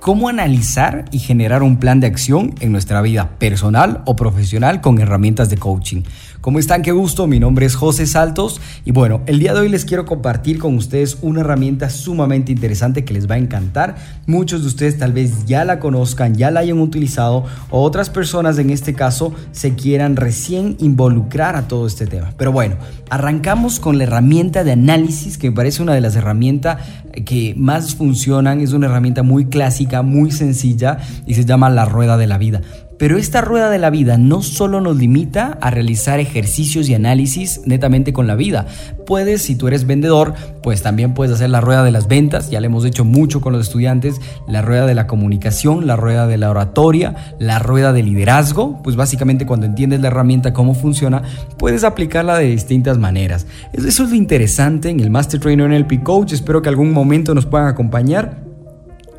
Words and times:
cómo 0.00 0.28
analizar 0.28 1.04
y 1.10 1.18
generar 1.18 1.62
un 1.62 1.78
plan 1.78 2.00
de 2.00 2.06
acción 2.06 2.54
en 2.60 2.72
nuestra 2.72 3.02
vida 3.02 3.30
personal 3.38 4.02
o 4.06 4.16
profesional 4.16 4.80
con 4.80 5.00
herramientas 5.00 5.50
de 5.50 5.58
coaching. 5.58 6.02
¿Cómo 6.48 6.58
están? 6.58 6.80
Qué 6.80 6.92
gusto. 6.92 7.26
Mi 7.26 7.38
nombre 7.38 7.66
es 7.66 7.74
José 7.74 8.06
Saltos 8.06 8.58
y 8.86 8.90
bueno, 8.90 9.20
el 9.26 9.38
día 9.38 9.52
de 9.52 9.60
hoy 9.60 9.68
les 9.68 9.84
quiero 9.84 10.06
compartir 10.06 10.58
con 10.58 10.76
ustedes 10.76 11.18
una 11.20 11.42
herramienta 11.42 11.90
sumamente 11.90 12.52
interesante 12.52 13.04
que 13.04 13.12
les 13.12 13.30
va 13.30 13.34
a 13.34 13.38
encantar. 13.38 13.96
Muchos 14.24 14.62
de 14.62 14.68
ustedes 14.68 14.96
tal 14.96 15.12
vez 15.12 15.44
ya 15.44 15.66
la 15.66 15.78
conozcan, 15.78 16.36
ya 16.36 16.50
la 16.50 16.60
hayan 16.60 16.80
utilizado 16.80 17.44
o 17.68 17.82
otras 17.82 18.08
personas 18.08 18.56
en 18.56 18.70
este 18.70 18.94
caso 18.94 19.34
se 19.52 19.74
quieran 19.74 20.16
recién 20.16 20.78
involucrar 20.80 21.54
a 21.54 21.68
todo 21.68 21.86
este 21.86 22.06
tema. 22.06 22.32
Pero 22.38 22.50
bueno, 22.50 22.76
arrancamos 23.10 23.78
con 23.78 23.98
la 23.98 24.04
herramienta 24.04 24.64
de 24.64 24.72
análisis 24.72 25.36
que 25.36 25.50
me 25.50 25.54
parece 25.54 25.82
una 25.82 25.92
de 25.92 26.00
las 26.00 26.16
herramientas 26.16 26.78
que 27.26 27.52
más 27.58 27.94
funcionan. 27.94 28.62
Es 28.62 28.72
una 28.72 28.86
herramienta 28.86 29.22
muy 29.22 29.44
clásica, 29.50 30.00
muy 30.00 30.30
sencilla 30.30 30.96
y 31.26 31.34
se 31.34 31.44
llama 31.44 31.68
la 31.68 31.84
rueda 31.84 32.16
de 32.16 32.26
la 32.26 32.38
vida. 32.38 32.62
Pero 32.98 33.16
esta 33.16 33.40
rueda 33.40 33.70
de 33.70 33.78
la 33.78 33.90
vida 33.90 34.18
no 34.18 34.42
solo 34.42 34.80
nos 34.80 34.96
limita 34.96 35.56
a 35.60 35.70
realizar 35.70 36.18
ejercicios 36.18 36.88
y 36.88 36.94
análisis 36.94 37.60
netamente 37.64 38.12
con 38.12 38.26
la 38.26 38.34
vida. 38.34 38.66
Puedes, 39.06 39.42
si 39.42 39.54
tú 39.54 39.68
eres 39.68 39.86
vendedor, 39.86 40.34
pues 40.62 40.82
también 40.82 41.14
puedes 41.14 41.32
hacer 41.32 41.50
la 41.50 41.60
rueda 41.60 41.84
de 41.84 41.92
las 41.92 42.08
ventas, 42.08 42.50
ya 42.50 42.60
le 42.60 42.66
hemos 42.66 42.84
hecho 42.84 43.04
mucho 43.04 43.40
con 43.40 43.52
los 43.52 43.66
estudiantes, 43.66 44.20
la 44.48 44.62
rueda 44.62 44.84
de 44.86 44.94
la 44.94 45.06
comunicación, 45.06 45.86
la 45.86 45.96
rueda 45.96 46.26
de 46.26 46.38
la 46.38 46.50
oratoria, 46.50 47.36
la 47.38 47.60
rueda 47.60 47.92
de 47.92 48.02
liderazgo, 48.02 48.82
pues 48.82 48.96
básicamente 48.96 49.46
cuando 49.46 49.66
entiendes 49.66 50.00
la 50.00 50.08
herramienta, 50.08 50.52
cómo 50.52 50.74
funciona, 50.74 51.22
puedes 51.56 51.84
aplicarla 51.84 52.36
de 52.38 52.46
distintas 52.46 52.98
maneras. 52.98 53.46
Eso 53.72 54.04
es 54.04 54.10
lo 54.10 54.16
interesante 54.16 54.90
en 54.90 54.98
el 55.00 55.10
Master 55.10 55.38
Trainer 55.40 55.70
en 55.70 55.82
NLP 55.82 56.02
Coach, 56.02 56.32
espero 56.32 56.62
que 56.62 56.68
algún 56.68 56.92
momento 56.92 57.34
nos 57.34 57.46
puedan 57.46 57.68
acompañar 57.68 58.47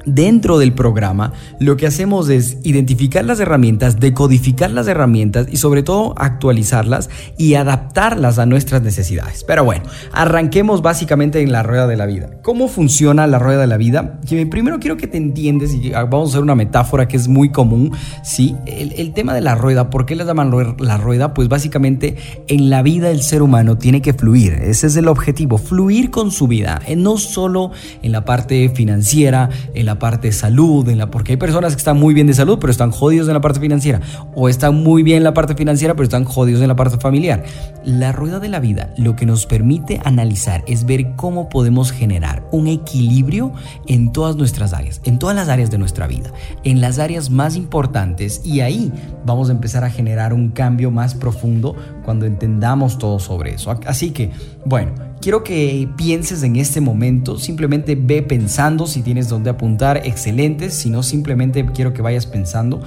Dentro 0.05 0.57
del 0.57 0.73
programa 0.73 1.33
lo 1.59 1.77
que 1.77 1.87
hacemos 1.87 2.29
es 2.29 2.57
identificar 2.63 3.25
las 3.25 3.39
herramientas, 3.39 3.99
decodificar 3.99 4.71
las 4.71 4.87
herramientas 4.87 5.47
y 5.51 5.57
sobre 5.57 5.83
todo 5.83 6.13
actualizarlas 6.17 7.09
y 7.37 7.55
adaptarlas 7.55 8.39
a 8.39 8.45
nuestras 8.45 8.81
necesidades. 8.81 9.43
Pero 9.43 9.63
bueno, 9.63 9.83
arranquemos 10.11 10.81
básicamente 10.81 11.41
en 11.41 11.51
la 11.51 11.63
rueda 11.63 11.87
de 11.87 11.97
la 11.97 12.05
vida. 12.05 12.29
¿Cómo 12.41 12.67
funciona 12.67 13.27
la 13.27 13.39
rueda 13.39 13.61
de 13.61 13.67
la 13.67 13.77
vida? 13.77 14.19
Primero 14.49 14.79
quiero 14.79 14.97
que 14.97 15.07
te 15.07 15.17
entiendes 15.17 15.73
y 15.73 15.91
vamos 15.91 16.29
a 16.29 16.31
hacer 16.31 16.43
una 16.43 16.55
metáfora 16.55 17.07
que 17.07 17.17
es 17.17 17.27
muy 17.27 17.49
común, 17.51 17.91
¿sí? 18.23 18.55
El, 18.65 19.13
tema 19.13 19.33
de 19.33 19.41
la 19.41 19.55
rueda, 19.55 19.89
¿por 19.89 20.05
qué 20.05 20.15
le 20.15 20.23
llaman 20.23 20.51
la 20.79 20.97
rueda? 20.97 21.33
Pues 21.33 21.49
básicamente 21.49 22.15
en 22.47 22.69
la 22.69 22.83
vida 22.83 23.09
el 23.09 23.21
ser 23.21 23.41
humano 23.41 23.77
tiene 23.77 24.01
que 24.01 24.13
fluir, 24.13 24.53
ese 24.53 24.87
es 24.87 24.95
el 24.95 25.07
objetivo, 25.07 25.57
fluir 25.57 26.11
con 26.11 26.31
su 26.31 26.47
vida, 26.47 26.79
eh, 26.85 26.95
no 26.95 27.17
solo 27.17 27.71
en 28.01 28.11
la 28.11 28.23
parte 28.23 28.69
financiera, 28.69 29.49
en 29.73 29.85
la 29.85 29.88
parte 29.97 30.27
de 30.27 30.33
salud, 30.33 30.87
en 30.89 30.97
la, 30.99 31.09
porque 31.09 31.31
hay 31.31 31.37
personas 31.37 31.73
que 31.73 31.79
están 31.79 31.97
muy 31.97 32.13
bien 32.13 32.27
de 32.27 32.33
salud, 32.33 32.59
pero 32.59 32.69
están 32.69 32.91
jodidos 32.91 33.27
en 33.27 33.33
la 33.33 33.41
parte 33.41 33.59
financiera, 33.59 34.01
o 34.35 34.49
están 34.49 34.75
muy 34.75 35.01
bien 35.01 35.17
en 35.17 35.23
la 35.23 35.33
parte 35.33 35.55
financiera, 35.55 35.95
pero 35.95 36.03
están 36.03 36.25
jodidos 36.25 36.61
en 36.61 36.67
la 36.67 36.75
parte 36.75 36.97
familiar. 36.97 37.43
La 37.85 38.11
rueda 38.11 38.39
de 38.39 38.49
la 38.49 38.59
vida 38.59 38.93
lo 38.97 39.15
que 39.15 39.25
nos 39.25 39.45
permite 39.45 40.01
analizar 40.03 40.63
es 40.67 40.85
ver 40.85 41.15
cómo 41.15 41.49
podemos 41.49 41.91
generar 41.91 42.43
un 42.51 42.67
equilibrio 42.67 43.53
en 43.87 44.11
todas 44.11 44.35
nuestras 44.35 44.73
áreas, 44.73 45.01
en 45.05 45.17
todas 45.17 45.35
las 45.35 45.49
áreas 45.49 45.71
de 45.71 45.77
nuestra 45.77 46.05
vida, 46.05 46.31
en 46.63 46.81
las 46.81 46.99
áreas 46.99 47.29
más 47.29 47.55
importantes, 47.55 48.41
y 48.43 48.59
ahí 48.59 48.91
vamos 49.25 49.49
a 49.49 49.53
empezar 49.53 49.83
a 49.83 49.89
generar 49.89 50.33
un 50.33 50.49
cambio 50.49 50.91
más 50.91 51.15
profundo 51.15 51.75
cuando 52.09 52.25
entendamos 52.25 52.97
todo 52.97 53.19
sobre 53.19 53.53
eso. 53.53 53.69
Así 53.85 54.09
que, 54.09 54.31
bueno, 54.65 54.93
Quiero 55.21 55.43
que 55.43 55.89
pienses 55.97 56.43
en 56.43 56.55
este 56.55 56.79
momento, 56.79 57.37
simplemente 57.37 57.97
ve 58.01 58.21
pensando 58.21 58.87
si 58.87 59.01
tienes 59.01 59.27
donde 59.27 59.49
apuntar, 59.49 59.97
excelente, 60.05 60.69
si 60.69 60.89
no 60.89 61.03
simplemente 61.03 61.65
quiero 61.73 61.91
que 61.91 62.01
vayas 62.01 62.25
pensando 62.25 62.81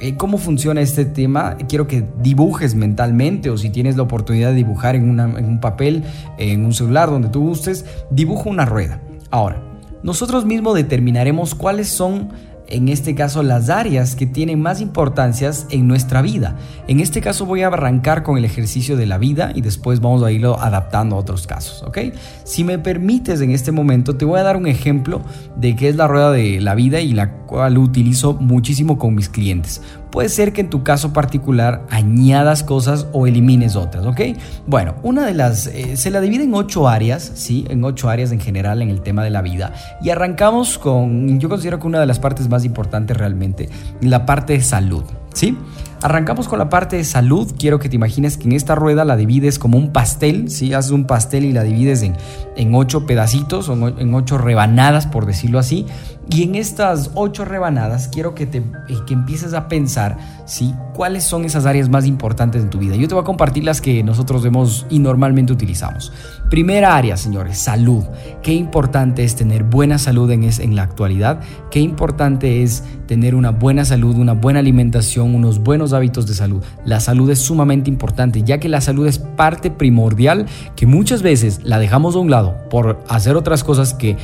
eh, 0.00 0.16
cómo 0.16 0.38
funciona 0.38 0.80
este 0.80 1.04
tema. 1.04 1.58
Quiero 1.68 1.86
que 1.86 2.06
dibujes 2.22 2.74
mentalmente 2.74 3.50
o 3.50 3.58
si 3.58 3.68
tienes 3.68 3.98
la 3.98 4.04
oportunidad 4.04 4.48
de 4.48 4.54
dibujar 4.54 4.96
en, 4.96 5.20
en 5.20 5.44
un 5.44 5.60
papel, 5.60 6.04
en 6.38 6.64
un 6.64 6.72
celular, 6.72 7.10
donde 7.10 7.28
tú 7.28 7.42
gustes, 7.42 7.84
dibuja 8.10 8.48
una 8.48 8.64
rueda. 8.64 9.02
Ahora, 9.30 9.62
nosotros 10.02 10.46
mismos 10.46 10.74
determinaremos 10.76 11.54
cuáles 11.54 11.88
son 11.88 12.30
en 12.68 12.88
este 12.88 13.14
caso 13.14 13.42
las 13.42 13.70
áreas 13.70 14.16
que 14.16 14.26
tienen 14.26 14.60
más 14.60 14.80
importancias 14.80 15.66
en 15.70 15.86
nuestra 15.86 16.22
vida. 16.22 16.56
En 16.88 17.00
este 17.00 17.20
caso 17.20 17.46
voy 17.46 17.62
a 17.62 17.68
arrancar 17.68 18.22
con 18.22 18.38
el 18.38 18.44
ejercicio 18.44 18.96
de 18.96 19.06
la 19.06 19.18
vida 19.18 19.52
y 19.54 19.60
después 19.60 20.00
vamos 20.00 20.22
a 20.22 20.32
irlo 20.32 20.58
adaptando 20.60 21.16
a 21.16 21.18
otros 21.18 21.46
casos, 21.46 21.82
¿ok? 21.82 21.98
Si 22.44 22.64
me 22.64 22.78
permites 22.78 23.40
en 23.40 23.50
este 23.50 23.72
momento 23.72 24.16
te 24.16 24.24
voy 24.24 24.40
a 24.40 24.42
dar 24.42 24.56
un 24.56 24.66
ejemplo 24.66 25.22
de 25.56 25.76
qué 25.76 25.88
es 25.88 25.96
la 25.96 26.06
rueda 26.06 26.30
de 26.30 26.60
la 26.60 26.74
vida 26.74 27.00
y 27.00 27.12
la 27.12 27.32
cual 27.32 27.78
utilizo 27.78 28.34
muchísimo 28.34 28.98
con 28.98 29.14
mis 29.14 29.28
clientes 29.28 29.82
puede 30.14 30.28
ser 30.28 30.52
que 30.52 30.60
en 30.60 30.70
tu 30.70 30.84
caso 30.84 31.12
particular 31.12 31.84
añadas 31.90 32.62
cosas 32.62 33.08
o 33.12 33.26
elimines 33.26 33.74
otras, 33.74 34.06
¿ok? 34.06 34.20
Bueno, 34.64 34.94
una 35.02 35.26
de 35.26 35.34
las, 35.34 35.66
eh, 35.66 35.96
se 35.96 36.12
la 36.12 36.20
divide 36.20 36.44
en 36.44 36.54
ocho 36.54 36.86
áreas, 36.86 37.32
¿sí? 37.34 37.66
En 37.68 37.82
ocho 37.82 38.08
áreas 38.08 38.30
en 38.30 38.38
general 38.38 38.80
en 38.80 38.90
el 38.90 39.00
tema 39.00 39.24
de 39.24 39.30
la 39.30 39.42
vida. 39.42 39.72
Y 40.00 40.10
arrancamos 40.10 40.78
con, 40.78 41.40
yo 41.40 41.48
considero 41.48 41.80
que 41.80 41.88
una 41.88 41.98
de 41.98 42.06
las 42.06 42.20
partes 42.20 42.48
más 42.48 42.64
importantes 42.64 43.16
realmente, 43.16 43.68
la 44.02 44.24
parte 44.24 44.52
de 44.52 44.60
salud, 44.60 45.02
¿sí? 45.32 45.58
Arrancamos 46.04 46.48
con 46.48 46.58
la 46.58 46.68
parte 46.68 46.96
de 46.96 47.04
salud. 47.04 47.54
Quiero 47.58 47.78
que 47.78 47.88
te 47.88 47.96
imagines 47.96 48.36
que 48.36 48.44
en 48.44 48.52
esta 48.52 48.74
rueda 48.74 49.06
la 49.06 49.16
divides 49.16 49.58
como 49.58 49.78
un 49.78 49.90
pastel, 49.90 50.50
¿sí? 50.50 50.74
Haces 50.74 50.90
un 50.90 51.06
pastel 51.06 51.46
y 51.46 51.52
la 51.54 51.62
divides 51.62 52.02
en, 52.02 52.14
en 52.56 52.74
ocho 52.74 53.06
pedacitos 53.06 53.70
o 53.70 53.88
en 53.88 54.12
ocho 54.12 54.36
rebanadas, 54.36 55.06
por 55.06 55.24
decirlo 55.24 55.58
así. 55.58 55.86
Y 56.28 56.42
en 56.42 56.56
estas 56.56 57.10
ocho 57.14 57.46
rebanadas 57.46 58.08
quiero 58.08 58.34
que, 58.34 58.44
te, 58.44 58.58
eh, 58.58 58.98
que 59.06 59.14
empieces 59.14 59.54
a 59.54 59.66
pensar 59.66 60.18
¿sí? 60.44 60.74
cuáles 60.94 61.24
son 61.24 61.44
esas 61.44 61.66
áreas 61.66 61.88
más 61.88 62.06
importantes 62.06 62.62
en 62.62 62.70
tu 62.70 62.78
vida. 62.78 62.96
Yo 62.96 63.08
te 63.08 63.14
voy 63.14 63.22
a 63.22 63.26
compartir 63.26 63.64
las 63.64 63.80
que 63.80 64.02
nosotros 64.02 64.42
vemos 64.42 64.86
y 64.88 65.00
normalmente 65.00 65.52
utilizamos. 65.52 66.12
Primera 66.48 66.96
área, 66.96 67.16
señores, 67.16 67.58
salud. 67.58 68.04
Qué 68.42 68.52
importante 68.52 69.24
es 69.24 69.34
tener 69.34 69.64
buena 69.64 69.98
salud 69.98 70.30
en, 70.30 70.44
en 70.44 70.76
la 70.76 70.82
actualidad. 70.82 71.40
Qué 71.70 71.80
importante 71.80 72.62
es 72.62 72.84
tener 73.06 73.34
una 73.34 73.50
buena 73.50 73.84
salud, 73.84 74.16
una 74.16 74.32
buena 74.32 74.60
alimentación, 74.60 75.34
unos 75.34 75.58
buenos 75.58 75.92
hábitos 75.92 76.26
de 76.26 76.34
salud. 76.34 76.62
La 76.84 77.00
salud 77.00 77.28
es 77.30 77.40
sumamente 77.40 77.90
importante, 77.90 78.42
ya 78.42 78.58
que 78.58 78.68
la 78.68 78.80
salud 78.80 79.06
es 79.06 79.18
parte 79.18 79.70
primordial 79.70 80.46
que 80.76 80.86
muchas 80.86 81.22
veces 81.22 81.60
la 81.64 81.78
dejamos 81.78 82.14
a 82.14 82.20
un 82.20 82.30
lado 82.30 82.56
por 82.70 83.02
hacer 83.08 83.36
otras 83.36 83.64
cosas 83.64 83.94
que 83.94 84.16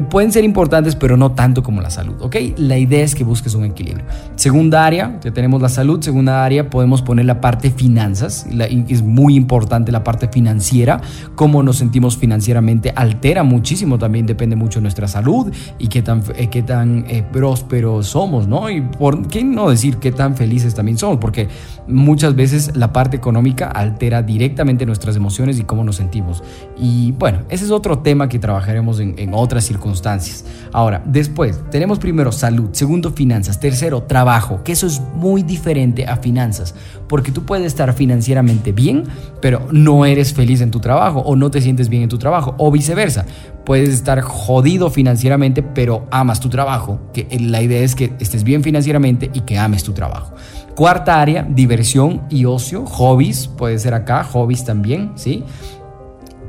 pueden 0.00 0.32
ser 0.32 0.42
importantes, 0.44 0.96
pero 0.96 1.18
no 1.18 1.32
tanto 1.32 1.62
como 1.62 1.82
la 1.82 1.90
salud, 1.90 2.14
¿ok? 2.20 2.36
La 2.56 2.78
idea 2.78 3.04
es 3.04 3.14
que 3.14 3.24
busques 3.24 3.54
un 3.54 3.66
equilibrio. 3.66 4.06
Segunda 4.36 4.86
área, 4.86 5.20
ya 5.22 5.32
tenemos 5.32 5.60
la 5.60 5.68
salud. 5.68 6.00
Segunda 6.00 6.44
área, 6.44 6.70
podemos 6.70 7.02
poner 7.02 7.26
la 7.26 7.42
parte 7.42 7.70
finanzas. 7.70 8.46
es 8.88 9.02
muy 9.02 9.34
importante 9.34 9.92
la 9.92 10.02
parte 10.02 10.28
financiera. 10.28 11.00
Cómo 11.34 11.62
nos 11.62 11.76
sentimos 11.76 12.16
financieramente 12.16 12.92
altera 12.96 13.42
muchísimo, 13.42 13.98
también 13.98 14.24
depende 14.24 14.56
mucho 14.56 14.78
de 14.78 14.84
nuestra 14.84 15.06
salud 15.08 15.52
y 15.78 15.88
qué 15.88 16.00
tan, 16.00 16.22
eh, 16.36 16.48
qué 16.48 16.62
tan 16.62 17.04
eh, 17.08 17.22
prósperos 17.30 18.06
somos, 18.06 18.48
¿no? 18.48 18.70
Y 18.70 18.80
por 18.80 19.28
qué 19.28 19.44
no 19.44 19.68
decir 19.68 19.98
qué 19.98 20.10
tan 20.10 20.36
felices 20.36 20.74
también 20.74 20.96
somos, 20.96 21.18
porque 21.18 21.48
muchas 21.86 22.34
veces 22.34 22.74
la 22.76 22.92
parte 22.94 23.16
económica 23.16 23.66
altera 23.66 24.22
directamente 24.22 24.86
nuestras 24.86 25.16
emociones 25.16 25.58
y 25.58 25.64
cómo 25.64 25.84
nos 25.84 25.96
sentimos. 25.96 26.42
Y 26.78 27.12
bueno, 27.12 27.40
ese 27.50 27.66
es 27.66 27.70
otro 27.70 27.98
tema 27.98 28.28
que 28.28 28.38
trabajaremos 28.38 28.98
en, 28.98 29.18
en 29.18 29.34
otras 29.34 29.64
circunstancias 29.64 29.81
circunstancias. 29.82 30.44
Ahora, 30.72 31.02
después 31.04 31.60
tenemos 31.70 31.98
primero 31.98 32.30
salud, 32.32 32.70
segundo 32.72 33.10
finanzas, 33.10 33.58
tercero 33.58 34.04
trabajo, 34.04 34.62
que 34.62 34.72
eso 34.72 34.86
es 34.86 35.02
muy 35.14 35.42
diferente 35.42 36.06
a 36.06 36.16
finanzas, 36.16 36.74
porque 37.08 37.32
tú 37.32 37.44
puedes 37.44 37.66
estar 37.66 37.92
financieramente 37.92 38.72
bien, 38.72 39.04
pero 39.40 39.66
no 39.72 40.06
eres 40.06 40.32
feliz 40.32 40.60
en 40.60 40.70
tu 40.70 40.80
trabajo 40.80 41.20
o 41.20 41.36
no 41.36 41.50
te 41.50 41.60
sientes 41.60 41.88
bien 41.88 42.04
en 42.04 42.08
tu 42.08 42.18
trabajo, 42.18 42.54
o 42.58 42.70
viceversa. 42.70 43.26
Puedes 43.64 43.90
estar 43.90 44.20
jodido 44.22 44.90
financieramente, 44.90 45.62
pero 45.62 46.06
amas 46.10 46.40
tu 46.40 46.48
trabajo, 46.48 47.00
que 47.12 47.26
la 47.38 47.60
idea 47.60 47.82
es 47.82 47.94
que 47.94 48.12
estés 48.18 48.44
bien 48.44 48.62
financieramente 48.62 49.30
y 49.34 49.40
que 49.40 49.58
ames 49.58 49.82
tu 49.82 49.92
trabajo. 49.92 50.34
Cuarta 50.74 51.20
área, 51.20 51.42
diversión 51.42 52.22
y 52.30 52.46
ocio, 52.46 52.86
hobbies, 52.86 53.46
puede 53.46 53.78
ser 53.78 53.92
acá, 53.92 54.24
hobbies 54.24 54.64
también, 54.64 55.12
¿sí? 55.16 55.44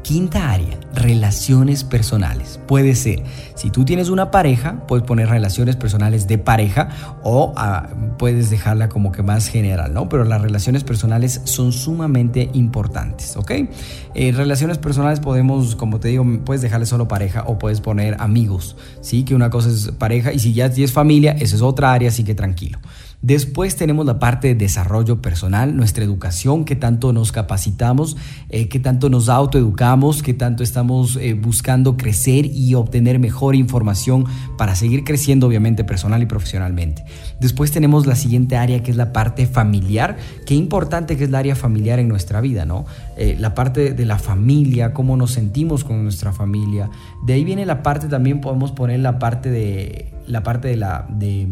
Quinta 0.04 0.52
área, 0.52 0.78
relaciones 0.94 1.86
personales. 1.86 2.60
Puede 2.68 2.94
ser, 2.94 3.24
si 3.56 3.70
tú 3.70 3.86
tienes 3.86 4.10
una 4.10 4.32
pareja, 4.32 4.86
puedes 4.86 5.06
poner 5.06 5.30
relaciones 5.30 5.78
personales 5.78 6.28
de 6.28 6.38
pareja 6.38 6.90
o 7.24 7.54
ah, 7.56 7.88
puedes 8.18 8.50
dejarla 8.50 8.90
como 8.90 9.14
que 9.14 9.24
más 9.24 9.48
general, 9.48 9.94
¿no? 9.94 10.10
Pero 10.10 10.26
las 10.26 10.42
relaciones 10.42 10.84
personales 10.84 11.40
son 11.46 11.72
sumamente 11.72 12.50
importantes, 12.52 13.38
¿ok? 13.38 13.52
Eh, 14.14 14.34
relaciones 14.34 14.78
personales 14.78 15.22
podemos, 15.22 15.78
como 15.78 16.02
te 16.02 16.10
digo, 16.10 16.26
puedes 16.44 16.62
dejarle 16.62 16.86
solo 16.86 17.08
pareja 17.08 17.46
o 17.48 17.58
puedes 17.58 17.80
poner 17.80 18.18
amigos, 18.20 18.76
¿sí? 19.00 19.24
Que 19.24 19.36
una 19.36 19.50
cosa 19.50 19.70
es 19.70 19.90
pareja 19.98 20.34
y 20.34 20.40
si 20.40 20.54
ya 20.54 20.70
tienes 20.70 20.92
familia, 20.92 21.32
esa 21.40 21.56
es 21.56 21.62
otra 21.62 21.94
área, 21.94 22.10
así 22.10 22.26
que 22.26 22.36
tranquilo. 22.36 22.78
Después 23.24 23.78
tenemos 23.78 24.06
la 24.06 24.20
parte 24.20 24.50
de 24.50 24.56
desarrollo 24.56 25.22
personal, 25.22 25.78
nuestra 25.78 26.04
educación, 26.04 26.66
qué 26.66 26.76
tanto 26.76 27.14
nos 27.14 27.32
capacitamos, 27.32 28.18
eh, 28.50 28.68
qué 28.68 28.82
tanto 28.82 29.10
nos 29.10 29.30
autoeducamos, 29.30 30.22
qué 30.22 30.34
tanto 30.34 30.62
estamos 30.62 31.16
eh, 31.16 31.34
buscando 31.34 31.96
crecer 31.96 32.46
y 32.46 32.76
obtener 32.76 33.20
mejor 33.20 33.56
información 33.56 34.26
para 34.58 34.76
seguir 34.76 35.06
creciendo 35.06 35.48
obviamente 35.48 35.86
personal 35.86 36.22
y 36.22 36.26
profesionalmente. 36.26 37.06
Después 37.40 37.72
tenemos 37.72 38.06
la 38.06 38.16
siguiente 38.16 38.58
área 38.58 38.84
que 38.84 38.92
es 38.92 38.98
la 38.98 39.14
parte 39.14 39.48
familiar. 39.48 40.18
Qué 40.46 40.56
importante 40.56 41.16
que 41.16 41.24
es 41.24 41.30
la 41.30 41.40
área 41.40 41.56
familiar 41.56 42.00
en 42.00 42.10
nuestra 42.10 42.42
vida, 42.42 42.66
¿no? 42.66 42.84
Eh, 43.16 43.38
la 43.40 43.56
parte 43.56 43.94
de 43.94 44.06
la 44.06 44.20
familia, 44.20 44.94
cómo 44.94 45.16
nos 45.16 45.32
sentimos 45.32 45.86
con 45.86 46.04
nuestra 46.04 46.34
familia. 46.34 46.90
De 47.26 47.32
ahí 47.32 47.46
viene 47.46 47.66
la 47.66 47.84
parte, 47.84 48.10
también 48.10 48.42
podemos 48.42 48.74
poner 48.74 49.00
la 49.00 49.18
parte 49.18 49.50
de 49.50 50.12
la 50.28 50.44
parte 50.44 50.68
de 50.68 50.76
la 50.76 51.08
de 51.10 51.48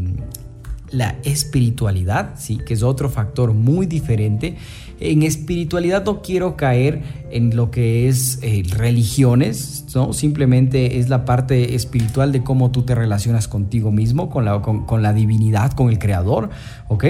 la 0.92 1.16
espiritualidad, 1.24 2.34
¿sí? 2.38 2.58
que 2.58 2.74
es 2.74 2.84
otro 2.84 3.10
factor 3.10 3.54
muy 3.54 3.86
diferente. 3.86 4.58
En 5.00 5.24
espiritualidad 5.24 6.06
no 6.06 6.22
quiero 6.22 6.56
caer 6.56 7.02
en 7.32 7.56
lo 7.56 7.72
que 7.72 8.08
es 8.08 8.40
eh, 8.44 8.64
religiones, 8.70 9.86
¿no? 9.96 10.14
simplemente 10.14 11.00
es 11.00 11.10
la 11.10 11.26
parte 11.26 11.76
espiritual 11.76 12.32
de 12.32 12.44
cómo 12.44 12.72
tú 12.72 12.84
te 12.84 12.94
relacionas 12.94 13.48
contigo 13.48 13.92
mismo, 13.92 14.30
con 14.30 14.46
la, 14.46 14.62
con, 14.62 15.02
la 15.02 15.14
divinidad, 15.14 15.72
con 15.72 15.90
el 15.90 15.98
creador. 15.98 16.50
¿ok? 16.88 17.06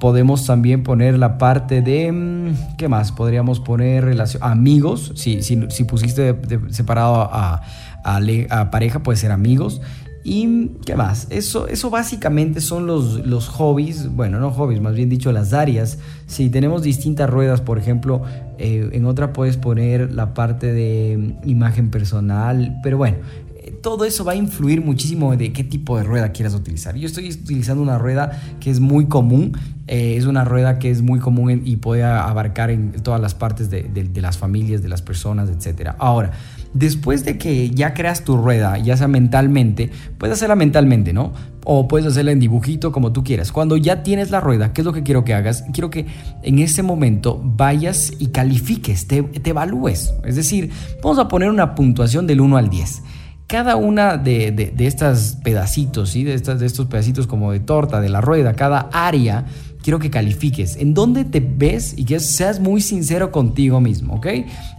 Podemos 0.00 0.46
también 0.46 0.82
poner 0.82 1.18
la 1.18 1.38
parte 1.38 1.82
de, 1.82 2.10
mm, 2.10 2.76
¿qué 2.76 2.88
más? 2.88 3.12
Podríamos 3.12 3.60
poner 3.60 4.04
relación, 4.04 4.42
amigos, 4.42 5.12
si, 5.14 5.42
si, 5.42 5.84
pusiste 5.84 6.34
separado 6.70 7.28
a, 7.30 7.62
a 8.02 8.70
pareja, 8.70 9.02
puede 9.02 9.18
ser 9.18 9.32
amigos. 9.32 9.80
¿Y 10.30 10.72
qué 10.84 10.94
más? 10.94 11.26
Eso, 11.30 11.68
eso 11.68 11.88
básicamente 11.88 12.60
son 12.60 12.86
los, 12.86 13.26
los 13.26 13.48
hobbies, 13.48 14.14
bueno, 14.14 14.38
no 14.38 14.50
hobbies, 14.50 14.78
más 14.78 14.94
bien 14.94 15.08
dicho 15.08 15.32
las 15.32 15.54
áreas. 15.54 15.98
Si 16.26 16.50
tenemos 16.50 16.82
distintas 16.82 17.30
ruedas, 17.30 17.62
por 17.62 17.78
ejemplo, 17.78 18.22
eh, 18.58 18.90
en 18.92 19.06
otra 19.06 19.32
puedes 19.32 19.56
poner 19.56 20.12
la 20.12 20.34
parte 20.34 20.70
de 20.70 21.34
imagen 21.46 21.90
personal, 21.90 22.78
pero 22.82 22.98
bueno, 22.98 23.16
eh, 23.56 23.72
todo 23.82 24.04
eso 24.04 24.22
va 24.22 24.32
a 24.32 24.36
influir 24.36 24.84
muchísimo 24.84 25.34
de 25.34 25.50
qué 25.54 25.64
tipo 25.64 25.96
de 25.96 26.02
rueda 26.02 26.30
quieras 26.30 26.52
utilizar. 26.52 26.94
Yo 26.94 27.06
estoy 27.06 27.30
utilizando 27.30 27.82
una 27.82 27.96
rueda 27.96 28.38
que 28.60 28.70
es 28.70 28.80
muy 28.80 29.06
común, 29.06 29.56
eh, 29.86 30.16
es 30.18 30.26
una 30.26 30.44
rueda 30.44 30.78
que 30.78 30.90
es 30.90 31.00
muy 31.00 31.20
común 31.20 31.62
y 31.64 31.76
puede 31.76 32.04
abarcar 32.04 32.68
en 32.68 32.92
todas 33.02 33.20
las 33.22 33.34
partes 33.34 33.70
de, 33.70 33.84
de 33.84 34.20
las 34.20 34.36
familias, 34.36 34.82
de 34.82 34.90
las 34.90 35.00
personas, 35.00 35.48
etc. 35.48 35.92
Ahora, 35.98 36.32
Después 36.74 37.24
de 37.24 37.38
que 37.38 37.70
ya 37.70 37.94
creas 37.94 38.24
tu 38.24 38.36
rueda, 38.36 38.78
ya 38.78 38.96
sea 38.96 39.08
mentalmente, 39.08 39.90
puedes 40.18 40.36
hacerla 40.36 40.54
mentalmente, 40.54 41.12
¿no? 41.12 41.32
O 41.64 41.88
puedes 41.88 42.06
hacerla 42.06 42.32
en 42.32 42.40
dibujito, 42.40 42.92
como 42.92 43.12
tú 43.12 43.24
quieras. 43.24 43.52
Cuando 43.52 43.76
ya 43.76 44.02
tienes 44.02 44.30
la 44.30 44.40
rueda, 44.40 44.72
¿qué 44.72 44.82
es 44.82 44.84
lo 44.84 44.92
que 44.92 45.02
quiero 45.02 45.24
que 45.24 45.34
hagas? 45.34 45.64
Quiero 45.72 45.90
que 45.90 46.06
en 46.42 46.58
ese 46.58 46.82
momento 46.82 47.40
vayas 47.42 48.12
y 48.18 48.28
califiques, 48.28 49.06
te, 49.06 49.24
evalúes. 49.44 50.12
Es 50.24 50.36
decir, 50.36 50.70
vamos 51.02 51.18
a 51.18 51.28
poner 51.28 51.50
una 51.50 51.74
puntuación 51.74 52.26
del 52.26 52.40
1 52.40 52.56
al 52.56 52.70
10 52.70 53.02
cada 53.46 53.76
una 53.76 54.18
de, 54.18 54.74
estas 54.80 55.38
pedacitos, 55.42 56.10
¿sí? 56.10 56.22
de 56.22 56.34
estos 56.34 56.86
pedacitos 56.86 57.26
como 57.26 57.50
de 57.50 57.60
torta, 57.60 57.98
de 57.98 58.10
la 58.10 58.20
rueda, 58.20 58.52
cada 58.52 58.90
área 58.92 59.46
quiero 59.88 60.00
que 60.00 60.10
califiques. 60.10 60.76
¿En 60.76 60.92
dónde 60.92 61.24
te 61.24 61.40
ves? 61.40 61.94
Y 61.96 62.04
que 62.04 62.20
seas 62.20 62.60
muy 62.60 62.82
sincero 62.82 63.32
contigo 63.32 63.80
mismo, 63.80 64.16
¿ok? 64.16 64.26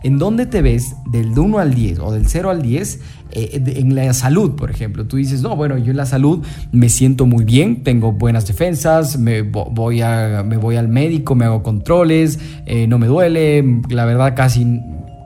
¿En 0.03 0.19
dónde 0.19 0.45
te 0.45 0.61
ves 0.61 0.95
del 1.11 1.29
1 1.29 1.57
al 1.57 1.73
10 1.73 1.97
o 1.97 2.11
del 2.11 2.27
0 2.27 2.51
al 2.51 2.61
10 2.61 2.99
eh, 3.31 3.63
en 3.77 3.95
la 3.95 4.13
salud, 4.13 4.51
por 4.51 4.69
ejemplo? 4.69 5.07
Tú 5.07 5.17
dices, 5.17 5.41
no, 5.41 5.55
bueno, 5.55 5.79
yo 5.79 5.89
en 5.89 5.97
la 5.97 6.05
salud 6.05 6.45
me 6.71 6.89
siento 6.89 7.25
muy 7.25 7.43
bien, 7.43 7.81
tengo 7.81 8.11
buenas 8.11 8.45
defensas, 8.45 9.17
me 9.17 9.41
voy, 9.41 10.01
a, 10.01 10.43
me 10.45 10.57
voy 10.57 10.75
al 10.75 10.89
médico, 10.89 11.33
me 11.33 11.45
hago 11.45 11.63
controles, 11.63 12.37
eh, 12.67 12.85
no 12.85 12.99
me 12.99 13.07
duele, 13.07 13.81
la 13.89 14.05
verdad 14.05 14.35
casi 14.35 14.63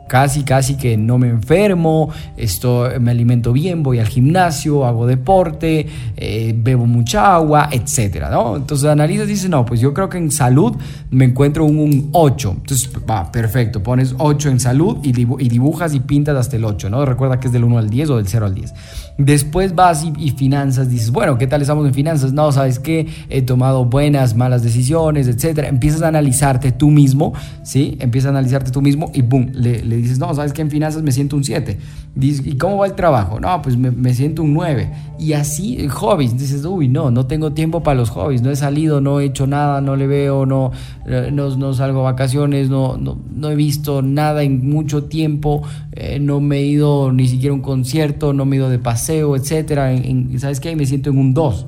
casi, 0.08 0.44
casi 0.44 0.76
que 0.76 0.98
no 0.98 1.18
me 1.18 1.30
enfermo, 1.30 2.10
esto, 2.38 2.90
me 3.00 3.12
alimento 3.12 3.54
bien, 3.54 3.84
voy 3.84 4.00
al 4.00 4.08
gimnasio, 4.08 4.86
hago 4.86 5.06
deporte, 5.06 5.88
eh, 6.16 6.54
bebo 6.56 6.86
mucha 6.86 7.36
agua, 7.36 7.70
etcétera, 7.72 8.30
¿no? 8.30 8.56
Entonces 8.56 8.88
analizas 8.88 9.28
y 9.28 9.32
dices, 9.32 9.50
no, 9.50 9.66
pues 9.66 9.80
yo 9.80 9.94
creo 9.94 10.10
que 10.10 10.18
en 10.18 10.32
salud 10.32 10.76
me 11.10 11.26
encuentro 11.26 11.66
un, 11.66 11.78
un 11.78 12.10
8. 12.12 12.56
Entonces, 12.58 12.90
va, 13.10 13.32
perfecto, 13.32 13.82
pones 13.82 14.16
8 14.18 14.50
en 14.50 14.60
salud 14.60 14.98
y, 15.04 15.12
dibujas 15.12 15.94
y 15.94 16.00
pintas 16.00 16.36
hasta 16.36 16.56
el 16.56 16.66
8, 16.66 16.90
¿no? 16.90 17.06
Recuerda 17.06 17.40
que 17.40 17.48
es 17.48 17.54
del 17.54 17.64
1 17.64 17.78
al 17.78 17.90
10 17.90 18.10
o 18.12 18.18
del 18.18 18.28
0 18.28 18.46
al 18.46 18.56
10. 18.56 18.74
Después 19.18 19.76
vas 19.76 20.06
y, 20.18 20.32
finanzas, 20.32 20.90
dices, 20.90 21.12
bueno, 21.12 21.38
¿qué 21.38 21.48
tal 21.48 21.62
estamos 21.62 21.86
en 21.86 21.94
finanzas? 21.94 22.34
No, 22.34 22.52
¿sabes 22.52 22.80
qué? 22.80 23.08
He 23.30 23.42
tomado 23.42 23.86
buenas, 23.86 24.36
malas 24.36 24.64
decisiones, 24.64 25.28
etcétera. 25.28 25.68
Empiezas 25.68 26.02
a 26.02 26.08
analizarte 26.08 26.72
tú 26.72 26.90
mismo, 26.90 27.34
¿sí? 27.64 27.98
Empiezas 28.00 28.28
a 28.28 28.30
analizarte 28.32 28.72
tú 28.72 28.82
mismo 28.82 29.12
y 29.14 29.22
boom, 29.22 29.52
le, 29.54 29.84
le 29.84 29.98
dices, 30.04 30.20
no, 30.20 30.34
¿sabes 30.34 30.54
qué? 30.54 30.62
En 30.62 30.70
finanzas 30.70 31.02
me 31.04 31.12
siento 31.12 31.36
un 31.36 31.44
7. 31.44 31.78
¿Y 32.20 32.58
cómo 32.58 32.78
va 32.78 32.86
el 32.86 32.94
trabajo? 32.94 33.40
No, 33.40 33.62
pues 33.62 33.76
me, 33.76 33.92
me 33.92 34.14
siento 34.14 34.44
un 34.44 34.54
9. 34.54 34.92
Y 35.20 35.34
así, 35.34 35.88
hobbies, 35.88 36.38
dices, 36.38 36.66
uy, 36.66 36.88
no, 36.88 37.10
no 37.10 37.26
tengo 37.26 37.54
tiempo 37.54 37.82
para 37.82 37.96
los 37.96 38.10
hobbies, 38.10 38.42
no 38.42 38.52
he 38.52 38.56
salido, 38.56 39.02
no 39.02 39.20
he 39.20 39.26
hecho 39.26 39.48
nada, 39.48 39.82
no 39.82 39.96
le 39.96 40.06
veo, 40.06 40.46
no, 40.46 40.72
eh, 41.08 41.30
no, 41.32 41.56
no 41.56 41.74
salgo 41.74 42.02
a 42.02 42.12
vacaciones, 42.12 42.70
no, 42.70 42.98
no, 42.98 43.18
no, 43.34 43.50
he 43.50 43.56
visto 43.56 44.02
nada 44.02 44.44
en 44.44 44.70
mucho 44.70 45.06
tiempo, 45.06 45.64
eh, 45.94 46.20
no 46.20 46.40
me 46.40 46.58
he 46.58 46.66
ido 46.66 47.12
ni 47.12 47.28
siquiera 47.28 47.54
a 47.54 47.56
un 47.56 47.62
concierto, 47.62 48.34
no 48.34 48.46
me 48.46 48.56
he 48.56 48.60
ido 48.60 48.70
de 48.70 48.80
paseo 48.80 49.34
etcétera. 49.36 49.94
En, 49.94 50.40
¿Sabes 50.40 50.60
qué? 50.60 50.76
Me 50.76 50.86
siento 50.86 51.10
en 51.10 51.18
un 51.18 51.34
2. 51.34 51.66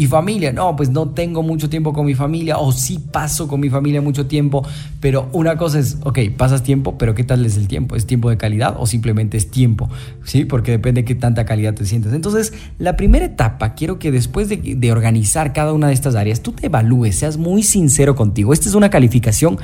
Y 0.00 0.06
familia, 0.06 0.50
no, 0.50 0.76
pues 0.76 0.88
no 0.88 1.10
tengo 1.10 1.42
mucho 1.42 1.68
tiempo 1.68 1.92
con 1.92 2.06
mi 2.06 2.14
familia 2.14 2.56
o 2.56 2.72
sí 2.72 2.98
paso 3.12 3.46
con 3.48 3.60
mi 3.60 3.68
familia 3.68 4.00
mucho 4.00 4.24
tiempo, 4.24 4.66
pero 4.98 5.28
una 5.32 5.58
cosa 5.58 5.78
es, 5.78 5.98
ok, 6.02 6.20
pasas 6.38 6.62
tiempo, 6.62 6.96
pero 6.96 7.14
¿qué 7.14 7.22
tal 7.22 7.44
es 7.44 7.58
el 7.58 7.68
tiempo? 7.68 7.96
¿Es 7.96 8.06
tiempo 8.06 8.30
de 8.30 8.38
calidad 8.38 8.76
o 8.78 8.86
simplemente 8.86 9.36
es 9.36 9.50
tiempo? 9.50 9.90
¿Sí? 10.24 10.46
Porque 10.46 10.70
depende 10.70 11.02
de 11.02 11.04
qué 11.04 11.14
tanta 11.14 11.44
calidad 11.44 11.74
te 11.74 11.84
sientas. 11.84 12.14
Entonces, 12.14 12.54
la 12.78 12.96
primera 12.96 13.26
etapa, 13.26 13.74
quiero 13.74 13.98
que 13.98 14.10
después 14.10 14.48
de, 14.48 14.56
de 14.56 14.90
organizar 14.90 15.52
cada 15.52 15.74
una 15.74 15.88
de 15.88 15.92
estas 15.92 16.14
áreas, 16.14 16.40
tú 16.40 16.52
te 16.52 16.68
evalúes, 16.68 17.16
seas 17.16 17.36
muy 17.36 17.62
sincero 17.62 18.16
contigo. 18.16 18.54
Esta 18.54 18.70
es 18.70 18.74
una 18.74 18.88
calificación 18.88 19.58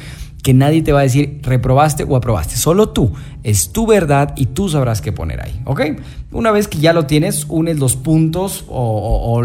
que 0.46 0.54
nadie 0.54 0.80
te 0.82 0.92
va 0.92 1.00
a 1.00 1.02
decir 1.02 1.40
reprobaste 1.42 2.04
o 2.04 2.14
aprobaste. 2.14 2.54
Solo 2.54 2.90
tú. 2.90 3.10
Es 3.42 3.72
tu 3.72 3.84
verdad 3.84 4.32
y 4.36 4.46
tú 4.46 4.68
sabrás 4.68 5.00
qué 5.00 5.10
poner 5.10 5.40
ahí. 5.40 5.60
¿Ok? 5.64 5.80
Una 6.30 6.52
vez 6.52 6.68
que 6.68 6.78
ya 6.78 6.92
lo 6.92 7.06
tienes, 7.06 7.46
unes 7.48 7.80
los 7.80 7.96
puntos 7.96 8.64
o, 8.68 9.42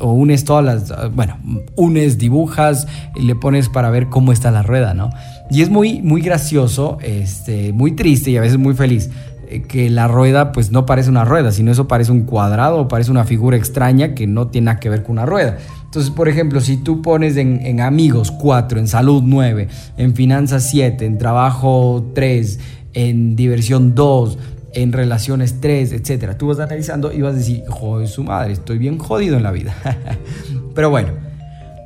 unes 0.00 0.44
todas 0.46 0.64
las. 0.64 1.14
Bueno, 1.14 1.36
unes, 1.76 2.16
dibujas 2.16 2.86
y 3.14 3.24
le 3.24 3.34
pones 3.34 3.68
para 3.68 3.90
ver 3.90 4.08
cómo 4.08 4.32
está 4.32 4.50
la 4.50 4.62
rueda, 4.62 4.94
¿no? 4.94 5.10
Y 5.50 5.60
es 5.60 5.68
muy, 5.68 6.00
muy 6.00 6.22
gracioso, 6.22 6.96
este, 7.02 7.74
muy 7.74 7.92
triste 7.92 8.30
y 8.30 8.38
a 8.38 8.40
veces 8.40 8.56
muy 8.56 8.72
feliz 8.72 9.10
eh, 9.50 9.64
que 9.68 9.90
la 9.90 10.08
rueda 10.08 10.52
pues 10.52 10.70
no 10.70 10.86
parece 10.86 11.10
una 11.10 11.26
rueda, 11.26 11.52
sino 11.52 11.72
eso 11.72 11.88
parece 11.88 12.10
un 12.10 12.22
cuadrado 12.22 12.78
o 12.78 12.88
parece 12.88 13.10
una 13.10 13.24
figura 13.24 13.58
extraña 13.58 14.14
que 14.14 14.26
no 14.26 14.48
tiene 14.48 14.66
nada 14.66 14.80
que 14.80 14.88
ver 14.88 15.02
con 15.02 15.12
una 15.12 15.26
rueda. 15.26 15.58
Entonces, 15.88 16.10
por 16.10 16.28
ejemplo, 16.28 16.60
si 16.60 16.76
tú 16.76 17.00
pones 17.00 17.38
en, 17.38 17.80
amigos 17.80 18.30
4, 18.30 18.78
en 18.78 18.88
salud 18.88 19.22
9, 19.24 19.68
en 19.96 20.14
finanzas 20.14 20.68
7, 20.68 21.06
en 21.06 21.16
trabajo 21.16 22.10
3, 22.14 22.60
en 22.92 23.36
diversión 23.36 23.94
2, 23.94 24.38
en 24.74 24.92
relaciones 24.92 25.62
3, 25.62 25.92
etc. 25.92 26.36
Tú 26.36 26.48
vas 26.48 26.60
analizando 26.60 27.10
y 27.10 27.22
vas 27.22 27.36
a 27.36 27.38
decir, 27.38 27.64
joder, 27.70 28.06
su 28.06 28.22
madre, 28.22 28.52
estoy 28.52 28.76
bien 28.76 28.98
jodido 28.98 29.38
en 29.38 29.42
la 29.42 29.50
vida. 29.50 29.74
Pero 30.74 30.90
bueno, 30.90 31.12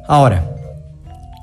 ahora, 0.09 0.51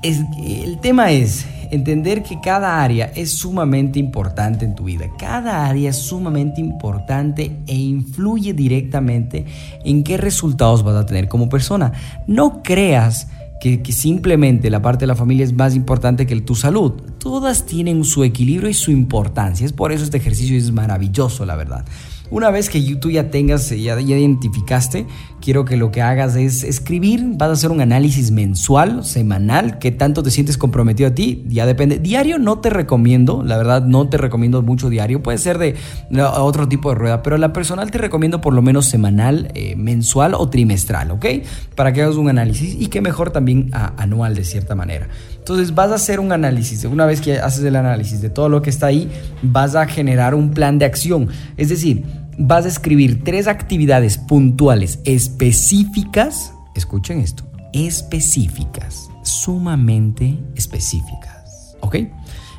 es, 0.02 0.18
el 0.38 0.78
tema 0.80 1.12
es, 1.12 1.46
entender 1.70 2.22
que 2.22 2.40
cada 2.40 2.82
área 2.82 3.06
es 3.14 3.32
sumamente 3.32 3.98
importante 3.98 4.64
en 4.64 4.74
tu 4.74 4.84
vida. 4.84 5.06
Cada 5.18 5.66
área 5.66 5.90
es 5.90 5.96
sumamente 5.96 6.60
importante 6.60 7.56
e 7.66 7.74
influye 7.74 8.52
directamente 8.52 9.46
en 9.84 10.04
qué 10.04 10.16
resultados 10.16 10.82
vas 10.82 10.96
a 10.96 11.06
tener 11.06 11.28
como 11.28 11.48
persona. 11.48 11.92
No 12.26 12.62
creas 12.62 13.28
que, 13.60 13.80
simplemente 13.92 14.70
la 14.70 14.80
parte 14.80 15.00
de 15.00 15.06
la 15.08 15.14
familia 15.14 15.44
es 15.44 15.52
más 15.52 15.76
importante 15.76 16.26
que 16.26 16.40
tu 16.40 16.54
salud. 16.54 16.92
Todas 17.18 17.66
tienen 17.66 18.04
su 18.04 18.24
equilibrio 18.24 18.70
y 18.70 18.74
su 18.74 18.90
importancia. 18.90 19.66
Es 19.66 19.72
por 19.72 19.92
eso 19.92 20.02
este 20.02 20.16
ejercicio 20.16 20.56
es 20.56 20.72
maravilloso, 20.72 21.44
la 21.44 21.56
verdad. 21.56 21.84
Una 22.30 22.50
vez 22.50 22.70
que 22.70 22.80
tú 22.96 23.10
ya 23.10 23.30
tengas, 23.30 23.70
ya, 23.70 23.98
ya 23.98 24.16
identificaste, 24.16 25.06
quiero 25.40 25.64
que 25.64 25.76
lo 25.76 25.90
que 25.90 26.00
hagas 26.00 26.36
es 26.36 26.62
escribir, 26.62 27.24
vas 27.34 27.48
a 27.48 27.52
hacer 27.52 27.70
un 27.70 27.80
análisis 27.80 28.30
mensual, 28.30 29.04
semanal, 29.04 29.78
que 29.78 29.90
tanto 29.90 30.22
te 30.22 30.30
sientes 30.30 30.56
comprometido 30.56 31.08
a 31.08 31.14
ti, 31.14 31.44
ya 31.48 31.66
depende. 31.66 31.98
Diario 31.98 32.38
no 32.38 32.60
te 32.60 32.70
recomiendo, 32.70 33.42
la 33.42 33.56
verdad 33.56 33.84
no 33.84 34.08
te 34.08 34.16
recomiendo 34.16 34.62
mucho 34.62 34.88
diario, 34.90 35.22
puede 35.22 35.38
ser 35.38 35.58
de 35.58 35.74
otro 36.22 36.68
tipo 36.68 36.90
de 36.90 36.94
rueda, 36.94 37.22
pero 37.22 37.36
la 37.36 37.52
personal 37.52 37.90
te 37.90 37.98
recomiendo 37.98 38.40
por 38.40 38.54
lo 38.54 38.62
menos 38.62 38.86
semanal, 38.86 39.50
eh, 39.54 39.74
mensual 39.76 40.34
o 40.34 40.48
trimestral, 40.48 41.10
¿ok? 41.10 41.26
Para 41.74 41.92
que 41.92 42.02
hagas 42.02 42.16
un 42.16 42.28
análisis 42.28 42.76
y 42.78 42.86
que 42.86 43.00
mejor 43.00 43.30
también 43.30 43.70
anual 43.72 44.34
de 44.34 44.44
cierta 44.44 44.74
manera. 44.74 45.08
Entonces 45.36 45.74
vas 45.74 45.90
a 45.90 45.96
hacer 45.96 46.20
un 46.20 46.30
análisis, 46.30 46.84
una 46.84 47.06
vez 47.06 47.20
que 47.20 47.38
haces 47.38 47.64
el 47.64 47.74
análisis 47.74 48.20
de 48.20 48.30
todo 48.30 48.48
lo 48.48 48.62
que 48.62 48.70
está 48.70 48.86
ahí, 48.86 49.10
vas 49.42 49.74
a 49.74 49.86
generar 49.86 50.34
un 50.34 50.50
plan 50.50 50.78
de 50.78 50.84
acción, 50.84 51.28
es 51.56 51.70
decir, 51.70 52.04
vas 52.40 52.64
a 52.64 52.68
escribir 52.68 53.22
tres 53.22 53.46
actividades 53.46 54.16
puntuales 54.16 54.98
específicas, 55.04 56.54
escuchen 56.74 57.20
esto, 57.20 57.44
específicas, 57.74 59.10
sumamente 59.22 60.38
específicas, 60.56 61.76
¿ok? 61.80 61.96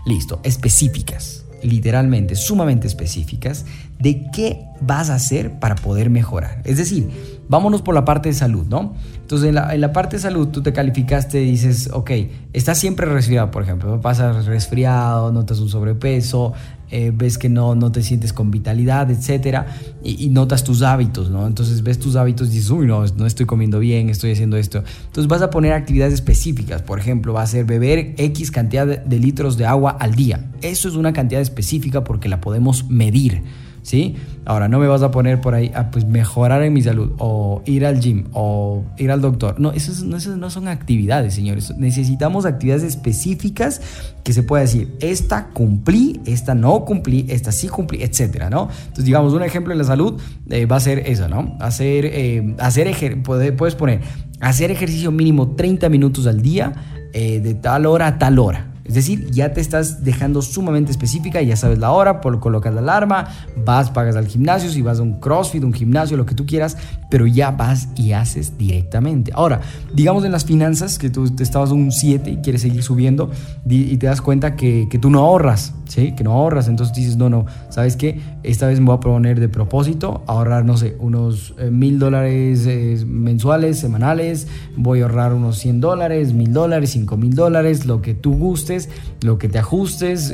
Listo, 0.05 0.39
específicas, 0.43 1.45
literalmente, 1.63 2.35
sumamente 2.35 2.85
específicas, 2.85 3.65
de 3.97 4.29
qué 4.31 4.65
vas 4.81 5.09
a 5.09 5.15
hacer 5.15 5.59
para 5.59 5.75
poder 5.75 6.11
mejorar. 6.11 6.61
Es 6.63 6.77
decir, 6.77 7.09
vámonos 7.50 7.81
por 7.81 7.95
la 7.95 8.05
parte 8.05 8.29
de 8.29 8.35
salud, 8.35 8.67
¿no? 8.67 8.93
Entonces, 9.31 9.47
en 9.47 9.55
la, 9.55 9.73
en 9.73 9.79
la 9.79 9.93
parte 9.93 10.17
de 10.17 10.21
salud, 10.21 10.50
tú 10.50 10.61
te 10.61 10.73
calificaste 10.73 11.41
y 11.41 11.51
dices, 11.51 11.89
ok, 11.93 12.11
estás 12.51 12.77
siempre 12.77 13.05
resfriado, 13.05 13.50
por 13.50 13.63
ejemplo, 13.63 14.01
pasas 14.01 14.45
resfriado, 14.45 15.31
notas 15.31 15.59
un 15.59 15.69
sobrepeso, 15.69 16.51
eh, 16.89 17.13
ves 17.15 17.38
que 17.38 17.47
no, 17.47 17.73
no 17.73 17.93
te 17.93 18.03
sientes 18.03 18.33
con 18.33 18.51
vitalidad, 18.51 19.09
etcétera, 19.09 19.67
y, 20.03 20.27
notas 20.31 20.65
tus 20.65 20.81
hábitos, 20.81 21.29
¿no? 21.29 21.47
Entonces 21.47 21.81
ves 21.81 21.97
tus 21.97 22.17
hábitos 22.17 22.50
y 22.50 22.55
dices, 22.55 22.71
uy, 22.71 22.88
no, 22.88 23.05
no 23.05 23.25
estoy 23.25 23.45
comiendo 23.45 23.79
bien, 23.79 24.09
estoy 24.09 24.33
haciendo 24.33 24.57
esto. 24.57 24.83
Entonces 25.05 25.29
vas 25.29 25.41
a 25.41 25.50
poner 25.50 25.71
actividades 25.71 26.13
específicas, 26.13 26.81
por 26.81 27.00
ejemplo, 27.00 27.31
va 27.31 27.43
a 27.43 27.47
ser 27.47 27.63
beber 27.63 28.15
X 28.17 28.51
cantidad 28.51 28.85
de 28.85 29.17
litros 29.19 29.55
de 29.55 29.65
agua 29.65 29.91
al 29.91 30.13
día. 30.13 30.51
Eso 30.61 30.89
es 30.89 30.95
una 30.95 31.13
cantidad 31.13 31.39
específica 31.39 32.03
porque 32.03 32.27
la 32.27 32.41
podemos 32.41 32.89
medir. 32.89 33.43
¿Sí? 33.81 34.15
Ahora, 34.45 34.67
no 34.67 34.79
me 34.79 34.88
vas 34.88 35.01
a 35.01 35.11
poner 35.11 35.41
por 35.41 35.53
ahí 35.53 35.71
a 35.75 35.91
pues, 35.91 36.05
mejorar 36.05 36.63
en 36.63 36.73
mi 36.73 36.81
salud 36.81 37.13
o 37.19 37.61
ir 37.65 37.85
al 37.85 38.00
gym 38.00 38.25
o 38.33 38.83
ir 38.97 39.11
al 39.11 39.21
doctor. 39.21 39.59
No, 39.59 39.71
esas 39.71 40.03
no, 40.03 40.17
no 40.17 40.50
son 40.50 40.67
actividades, 40.67 41.33
señores. 41.33 41.73
Necesitamos 41.77 42.45
actividades 42.45 42.83
específicas 42.83 43.81
que 44.23 44.33
se 44.33 44.43
pueda 44.43 44.61
decir, 44.61 44.95
esta 45.00 45.50
cumplí, 45.50 46.21
esta 46.25 46.55
no 46.55 46.85
cumplí, 46.85 47.25
esta 47.29 47.51
sí 47.51 47.67
cumplí, 47.67 48.03
etcétera, 48.03 48.50
¿no? 48.50 48.69
Entonces, 48.79 49.05
digamos, 49.05 49.33
un 49.33 49.43
ejemplo 49.43 49.73
en 49.73 49.79
la 49.79 49.85
salud 49.85 50.19
eh, 50.50 50.65
va 50.65 50.77
a 50.77 50.79
ser 50.79 51.00
eso, 51.00 51.27
¿no? 51.27 51.57
Hacer, 51.59 52.05
eh, 52.05 52.55
hacer 52.59 53.21
puedes 53.23 53.75
poner, 53.75 54.01
hacer 54.39 54.71
ejercicio 54.71 55.11
mínimo 55.11 55.55
30 55.55 55.89
minutos 55.89 56.27
al 56.27 56.41
día, 56.41 56.73
eh, 57.13 57.39
de 57.39 57.55
tal 57.55 57.85
hora 57.85 58.07
a 58.07 58.17
tal 58.19 58.39
hora. 58.39 58.70
Es 58.83 58.95
decir, 58.95 59.29
ya 59.31 59.53
te 59.53 59.61
estás 59.61 60.03
dejando 60.03 60.41
sumamente 60.41 60.91
específica, 60.91 61.41
ya 61.41 61.55
sabes 61.55 61.77
la 61.79 61.91
hora, 61.91 62.21
por 62.21 62.39
colocas 62.39 62.73
la 62.73 62.81
alarma, 62.81 63.27
vas, 63.63 63.91
pagas 63.91 64.15
al 64.15 64.27
gimnasio, 64.27 64.69
si 64.69 64.81
vas 64.81 65.00
a 65.00 65.03
un 65.03 65.19
CrossFit, 65.19 65.63
un 65.63 65.73
gimnasio, 65.73 66.17
lo 66.17 66.25
que 66.25 66.35
tú 66.35 66.45
quieras, 66.45 66.77
pero 67.09 67.27
ya 67.27 67.51
vas 67.51 67.89
y 67.95 68.13
haces 68.13 68.57
directamente. 68.57 69.31
Ahora, 69.35 69.61
digamos 69.93 70.25
en 70.25 70.31
las 70.31 70.45
finanzas, 70.45 70.97
que 70.97 71.09
tú 71.09 71.33
estabas 71.39 71.71
un 71.71 71.91
7 71.91 72.29
y 72.29 72.38
quieres 72.38 72.61
seguir 72.61 72.83
subiendo 72.83 73.31
y 73.67 73.97
te 73.97 74.07
das 74.07 74.21
cuenta 74.21 74.55
que, 74.55 74.88
que 74.89 74.97
tú 74.97 75.09
no 75.09 75.19
ahorras, 75.19 75.73
Que 75.95 76.24
no 76.24 76.31
ahorras, 76.31 76.67
entonces 76.67 76.95
dices, 76.95 77.17
no, 77.17 77.29
no, 77.29 77.45
¿sabes 77.69 77.95
qué? 77.98 78.19
Esta 78.43 78.67
vez 78.67 78.79
me 78.79 78.86
voy 78.86 78.95
a 78.95 79.00
poner 79.00 79.39
de 79.39 79.50
propósito 79.50 80.24
ahorrar, 80.25 80.63
no 80.63 80.77
sé, 80.77 80.95
unos 81.00 81.53
eh, 81.60 81.69
mil 81.69 82.00
dólares 82.00 82.65
eh, 82.65 83.03
mensuales, 83.05 83.79
semanales, 83.79 84.48
voy 84.77 85.01
a 85.01 85.03
ahorrar 85.03 85.33
unos 85.33 85.57
100 85.57 85.81
dólares, 85.81 86.33
mil 86.33 86.53
dólares, 86.53 86.91
5 86.91 87.17
mil 87.17 87.36
dólares, 87.36 87.86
lo 87.86 88.01
que 88.01 88.13
tú 88.13 88.38
gustes 88.38 88.89
lo 89.21 89.38
que 89.38 89.50
te 89.50 89.60
ajustes, 89.60 90.33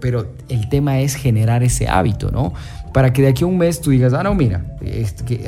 pero 0.00 0.26
el 0.48 0.68
tema 0.68 1.00
es 1.00 1.14
generar 1.14 1.62
ese 1.62 1.88
hábito, 1.88 2.30
¿no? 2.30 2.52
Para 2.92 3.12
que 3.12 3.22
de 3.22 3.28
aquí 3.28 3.44
a 3.44 3.46
un 3.46 3.58
mes 3.58 3.80
tú 3.80 3.90
digas, 3.90 4.12
ah, 4.12 4.22
no, 4.22 4.34
mira, 4.34 4.64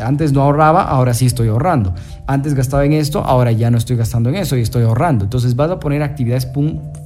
antes 0.02 0.32
no 0.32 0.42
ahorraba, 0.42 0.82
ahora 0.82 1.14
sí 1.14 1.26
estoy 1.26 1.48
ahorrando. 1.48 1.94
Antes 2.26 2.54
gastaba 2.54 2.84
en 2.84 2.92
esto, 2.92 3.24
ahora 3.24 3.52
ya 3.52 3.70
no 3.70 3.78
estoy 3.78 3.96
gastando 3.96 4.28
en 4.28 4.36
eso 4.36 4.56
y 4.56 4.60
estoy 4.60 4.84
ahorrando. 4.84 5.24
Entonces 5.24 5.56
vas 5.56 5.70
a 5.70 5.80
poner 5.80 6.02
actividades 6.02 6.48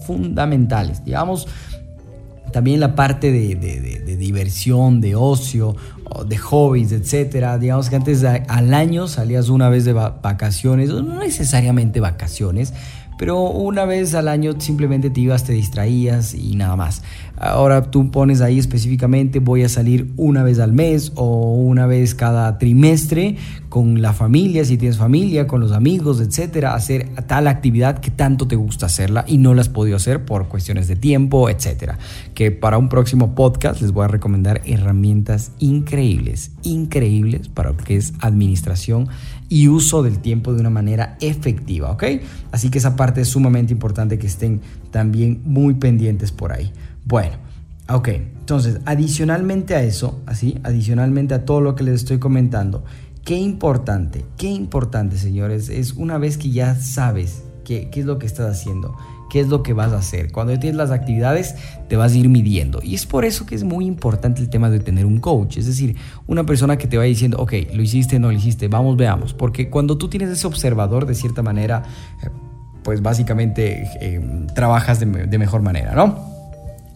fundamentales, 0.07 1.05
digamos, 1.05 1.49
también 2.55 2.79
la 2.79 2.95
parte 2.95 3.33
de, 3.33 3.57
de, 3.57 4.17
diversión, 4.17 5.01
de 5.01 5.17
ocio, 5.17 5.75
de 6.25 6.39
hobbies, 6.39 6.93
etcétera. 6.93 7.59
Digamos 7.59 7.91
que 7.91 7.97
antes 7.97 8.23
al 8.23 8.73
año 8.75 9.09
salías 9.09 9.49
una 9.49 9.69
vez 9.69 9.85
de 9.85 9.93
vacaciones, 9.93 10.91
no 10.91 11.19
necesariamente 11.19 11.99
vacaciones, 11.99 12.73
pero 13.19 13.41
una 13.41 13.87
vez 13.87 14.15
al 14.15 14.29
año 14.29 14.53
simplemente 14.61 15.11
te 15.11 15.21
ibas, 15.21 15.43
te 15.43 15.53
distraías 15.53 16.33
y 16.33 16.55
nada 16.55 16.77
más. 16.77 17.03
Ahora 17.37 17.91
tú 17.91 18.11
pones 18.11 18.41
ahí 18.41 18.59
específicamente 18.59 19.41
voy 19.41 19.65
a 19.65 19.69
salir 19.69 20.13
una 20.17 20.43
vez 20.43 20.61
al 20.61 20.73
mes 20.73 21.13
o 21.17 21.55
una 21.55 21.87
vez 21.87 22.15
cada 22.15 22.59
trimestre 22.59 23.37
con 23.69 24.01
la 24.01 24.13
familia, 24.13 24.65
si 24.65 24.79
tienes 24.79 24.99
familia, 24.99 25.49
con 25.49 25.61
los 25.61 25.73
amigos, 25.73 26.21
etcétera, 26.21 26.75
hacer 26.75 27.09
tal 27.27 27.49
actividad 27.49 27.99
que 27.99 28.13
tanto 28.13 28.47
te 28.47 28.55
gusta 28.55 28.87
hacerla 28.87 29.25
y 29.27 29.39
no 29.39 29.53
la 29.53 29.63
has 29.63 29.71
hacer 29.95 30.25
por 30.25 30.49
cuestiones 30.49 30.87
de 30.87 30.95
tiempo, 30.95 31.51
etcétera. 31.51 31.99
Que 32.35 32.53
para 32.53 32.79
un 32.79 32.89
próximo 32.89 33.35
podcast 33.35 33.81
les 33.81 33.91
voy 33.91 34.05
a 34.05 34.09
recomendar 34.09 34.63
herramientas 34.65 35.51
increíbles, 35.59 36.53
increíbles 36.63 37.49
para 37.49 37.71
lo 37.71 37.77
que 37.77 37.97
es 37.97 38.15
administración 38.21 39.09
y 39.49 39.69
uso 39.69 40.03
del 40.03 40.19
tiempo 40.19 40.53
de 40.53 40.61
una 40.61 40.71
manera 40.71 41.17
efectiva, 41.21 41.91
¿ok? 41.91 42.05
Así 42.53 42.71
que 42.71 42.79
esa 42.79 42.97
parte 42.97 43.21
es 43.21 43.29
sumamente 43.29 43.73
importante 43.73 44.19
que 44.19 44.27
estén 44.27 44.61
también 44.91 45.43
muy 45.45 45.75
pendientes 45.75 46.33
por 46.33 46.53
ahí. 46.53 46.73
Bueno, 47.07 47.37
ok, 47.89 48.09
entonces 48.09 48.81
adicionalmente 48.87 49.75
a 49.75 49.83
eso, 49.83 50.23
así, 50.27 50.59
adicionalmente 50.65 51.35
a 51.35 51.45
todo 51.45 51.61
lo 51.61 51.75
que 51.75 51.85
les 51.85 51.97
estoy 51.97 52.19
comentando, 52.19 52.85
qué 53.25 53.37
importante, 53.37 54.25
qué 54.39 54.49
importante 54.49 55.19
señores, 55.19 55.69
es 55.69 55.93
una 55.93 56.17
vez 56.17 56.39
que 56.39 56.51
ya 56.51 56.75
sabes 56.77 57.45
qué, 57.65 57.91
es 57.93 58.05
lo 58.07 58.19
que 58.19 58.27
estás 58.27 58.51
haciendo, 58.51 58.97
qué 59.31 59.41
es 59.41 59.49
lo 59.49 59.63
que 59.63 59.75
vas 59.75 59.93
a 59.93 59.99
hacer. 59.99 60.33
Cuando 60.33 60.59
tienes 60.59 60.77
las 60.77 60.91
actividades, 60.91 61.57
te 61.89 61.97
vas 61.97 62.13
a 62.13 62.17
ir 62.17 62.29
midiendo. 62.29 62.81
Y 62.83 62.95
es 62.95 63.05
por 63.05 63.25
eso 63.25 63.45
que 63.45 63.55
es 63.55 63.65
muy 63.65 63.87
importante 63.87 64.41
el 64.41 64.49
tema 64.49 64.71
de 64.71 64.81
tener 64.81 65.05
un 65.05 65.19
coach. 65.19 65.57
Es 65.59 65.67
decir, 65.67 65.97
una 66.27 66.45
persona 66.45 66.79
que 66.79 66.87
te 66.87 66.97
vaya 66.97 67.09
diciendo, 67.09 67.39
ok, 67.39 67.53
lo 67.75 67.83
hiciste, 67.83 68.19
no 68.19 68.29
lo 68.29 68.35
hiciste, 68.35 68.69
vamos, 68.69 68.97
veamos. 68.97 69.35
Porque 69.35 69.71
cuando 69.71 69.99
tú 69.99 70.09
tienes 70.09 70.31
ese 70.31 70.47
observador, 70.47 71.07
de 71.07 71.15
cierta 71.15 71.43
manera, 71.43 71.83
eh, 72.23 72.29
pues 72.83 73.03
básicamente 73.03 73.89
eh, 74.01 74.47
trabajas 74.55 75.01
de 75.01 75.39
mejor 75.39 75.63
manera, 75.63 75.95
¿no? 75.95 76.34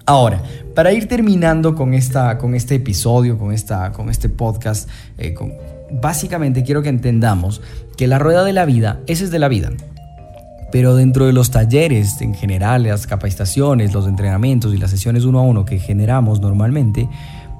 Ahora, 0.08 0.42
para 0.74 0.90
ir 0.94 1.06
terminando 1.06 1.74
con, 1.74 1.92
esta, 1.92 2.38
con 2.38 2.54
este 2.54 2.76
episodio, 2.76 3.36
con, 3.36 3.52
esta, 3.52 3.92
con 3.92 4.08
este 4.08 4.30
podcast, 4.30 4.88
eh, 5.18 5.34
básicamente 6.00 6.64
quiero 6.64 6.80
que 6.80 6.88
entendamos 6.88 7.60
que 7.98 8.06
la 8.06 8.18
rueda 8.18 8.42
de 8.42 8.54
la 8.54 8.64
vida, 8.64 9.00
esa 9.06 9.24
es 9.24 9.30
de 9.30 9.38
la 9.38 9.48
vida. 9.48 9.70
Pero 10.72 10.96
dentro 10.96 11.26
de 11.26 11.34
los 11.34 11.50
talleres 11.50 12.22
en 12.22 12.32
general, 12.32 12.84
las 12.84 13.06
capacitaciones, 13.06 13.92
los 13.92 14.08
entrenamientos 14.08 14.72
y 14.72 14.78
las 14.78 14.90
sesiones 14.90 15.26
uno 15.26 15.40
a 15.40 15.42
uno 15.42 15.66
que 15.66 15.78
generamos 15.78 16.40
normalmente, 16.40 17.06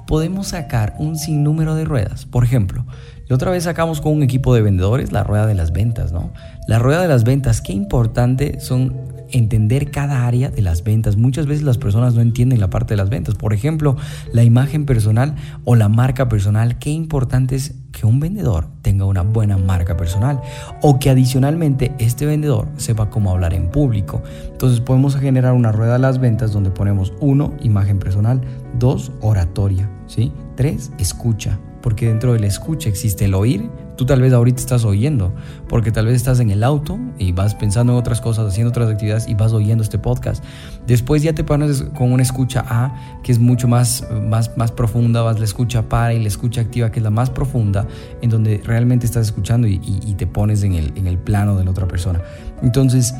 podemos 0.07 0.47
sacar 0.47 0.95
un 0.97 1.17
sinnúmero 1.17 1.75
de 1.75 1.85
ruedas. 1.85 2.25
Por 2.25 2.43
ejemplo, 2.43 2.83
la 3.27 3.35
otra 3.35 3.51
vez 3.51 3.65
sacamos 3.65 4.01
con 4.01 4.13
un 4.13 4.23
equipo 4.23 4.55
de 4.55 4.63
vendedores 4.63 5.11
la 5.11 5.23
rueda 5.23 5.45
de 5.45 5.53
las 5.53 5.71
ventas, 5.71 6.11
¿no? 6.11 6.33
La 6.67 6.79
rueda 6.79 7.03
de 7.03 7.09
las 7.09 7.25
ventas, 7.25 7.61
qué 7.61 7.73
importante 7.73 8.59
son 8.59 9.18
entender 9.31 9.91
cada 9.91 10.27
área 10.27 10.49
de 10.49 10.61
las 10.61 10.83
ventas. 10.83 11.17
Muchas 11.17 11.45
veces 11.45 11.63
las 11.63 11.77
personas 11.77 12.13
no 12.15 12.21
entienden 12.21 12.59
la 12.59 12.69
parte 12.69 12.93
de 12.93 12.97
las 12.97 13.09
ventas. 13.09 13.35
Por 13.35 13.53
ejemplo, 13.53 13.95
la 14.33 14.43
imagen 14.43 14.85
personal 14.85 15.35
o 15.65 15.75
la 15.75 15.89
marca 15.89 16.29
personal. 16.29 16.79
Qué 16.79 16.89
importante 16.89 17.55
es 17.55 17.75
que 17.91 18.05
un 18.05 18.19
vendedor 18.19 18.67
tenga 18.81 19.05
una 19.05 19.23
buena 19.23 19.57
marca 19.57 19.97
personal 19.97 20.41
o 20.81 20.99
que 20.99 21.09
adicionalmente 21.09 21.93
este 21.99 22.25
vendedor 22.25 22.67
sepa 22.77 23.09
cómo 23.09 23.31
hablar 23.31 23.53
en 23.53 23.69
público. 23.69 24.21
Entonces 24.51 24.79
podemos 24.79 25.15
generar 25.15 25.53
una 25.53 25.71
rueda 25.71 25.93
de 25.93 25.99
las 25.99 26.19
ventas 26.19 26.51
donde 26.51 26.71
ponemos 26.71 27.13
uno, 27.19 27.53
imagen 27.61 27.99
personal, 27.99 28.41
dos, 28.77 29.11
oratoria, 29.21 29.89
¿sí? 30.07 30.31
tres, 30.55 30.91
escucha, 30.99 31.59
porque 31.81 32.07
dentro 32.07 32.33
de 32.33 32.39
la 32.39 32.47
escucha 32.47 32.89
existe 32.89 33.25
el 33.25 33.33
oír. 33.33 33.69
Tú 33.99 34.05
tal 34.05 34.21
vez 34.21 34.31
ahorita 34.31 34.61
estás 34.61 34.85
oyendo, 34.85 35.33
porque 35.67 35.91
tal 35.91 36.05
vez 36.05 36.15
estás 36.15 36.39
en 36.39 36.51
el 36.51 36.63
auto 36.63 36.97
y 37.17 37.33
vas 37.33 37.53
pensando 37.53 37.91
en 37.91 37.99
otras 37.99 38.21
cosas, 38.21 38.47
haciendo 38.47 38.69
otras 38.69 38.89
actividades 38.89 39.27
y 39.27 39.33
vas 39.33 39.51
oyendo 39.51 39.83
este 39.83 39.99
podcast. 39.99 40.41
Después 40.87 41.21
ya 41.21 41.33
te 41.33 41.43
pones 41.43 41.83
con 41.97 42.13
una 42.13 42.23
escucha 42.23 42.63
A, 42.65 42.95
que 43.23 43.33
es 43.33 43.39
mucho 43.39 43.67
más, 43.67 44.07
más, 44.29 44.55
más 44.55 44.71
profunda, 44.71 45.21
vas 45.21 45.37
la 45.37 45.43
escucha 45.43 45.89
para 45.89 46.13
y 46.13 46.21
la 46.21 46.29
escucha 46.29 46.61
activa, 46.61 46.93
que 46.93 46.99
es 46.99 47.03
la 47.03 47.09
más 47.09 47.29
profunda, 47.29 47.89
en 48.21 48.29
donde 48.29 48.61
realmente 48.63 49.05
estás 49.05 49.25
escuchando 49.25 49.67
y, 49.67 49.79
te 50.17 50.25
pones 50.25 50.63
en 50.63 50.75
el, 50.75 50.93
en 50.95 51.05
el 51.05 51.17
plano 51.17 51.57
de 51.57 51.65
la 51.65 51.71
otra 51.71 51.85
persona. 51.85 52.21
Entonces, 52.61 53.13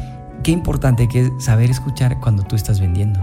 qué 0.44 0.52
importante 0.52 1.10
que 1.10 1.24
es 1.24 1.32
saber 1.40 1.70
escuchar 1.70 2.22
cuando 2.22 2.44
tú 2.44 2.56
estás 2.56 2.80
vendiendo 2.80 3.20